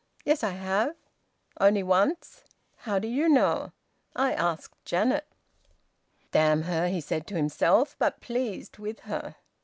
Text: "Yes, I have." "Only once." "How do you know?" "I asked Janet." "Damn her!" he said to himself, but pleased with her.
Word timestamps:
"Yes, 0.25 0.43
I 0.43 0.49
have." 0.53 0.95
"Only 1.59 1.83
once." 1.83 2.43
"How 2.77 2.97
do 2.97 3.07
you 3.07 3.29
know?" 3.29 3.71
"I 4.15 4.33
asked 4.33 4.75
Janet." 4.83 5.27
"Damn 6.31 6.63
her!" 6.63 6.87
he 6.87 6.99
said 7.01 7.27
to 7.27 7.35
himself, 7.35 7.95
but 7.99 8.19
pleased 8.19 8.79
with 8.79 9.01
her. 9.01 9.35